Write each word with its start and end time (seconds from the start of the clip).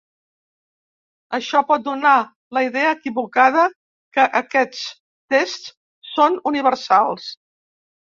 Això 1.37 1.59
pot 1.71 1.83
donar 1.87 2.13
la 2.57 2.63
idea 2.67 2.93
equivocada 2.95 3.65
que 4.19 4.25
aquests 4.39 4.87
tests 5.35 5.69
són 6.13 6.39
universals. 6.53 7.29